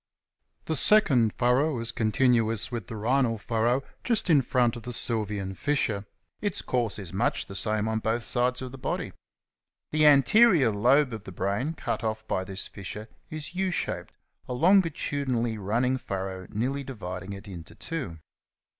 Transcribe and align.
The 0.65 0.75
second 0.75 1.31
furrow 1.33 1.77
is 1.77 1.91
continuous 1.91 2.71
with 2.71 2.87
the 2.87 2.95
rhinal 2.95 3.37
furrow 3.37 3.83
just 4.03 4.31
in 4.31 4.41
front 4.41 4.75
of 4.75 4.81
the 4.81 4.89
Sylvian 4.93 5.55
fissure; 5.55 6.05
its 6.41 6.63
course 6.63 6.97
is 6.97 7.13
much 7.13 7.45
the 7.45 7.53
same 7.53 7.87
on 7.87 7.99
both 7.99 8.33
The 8.33 9.11
anterior 10.07 10.71
lobe 10.71 11.13
of 11.13 11.25
the 11.25 11.31
brain 11.31 11.73
cut 11.75 12.03
off 12.03 12.27
bv 12.27 12.47
this 12.47 12.61
sides 12.63 12.69
of 12.69 12.73
the 12.77 12.77
body. 12.77 12.81
fissure 12.83 13.07
is 13.29 13.53
U 13.53 13.69
shaped, 13.69 14.13
a 14.47 14.53
longitudinally 14.55 15.59
running 15.59 15.97
furrow 15.99 16.47
nearly 16.49 16.83
dividing 16.83 17.33
it 17.33 17.47
into 17.47 17.75
two. 17.75 18.17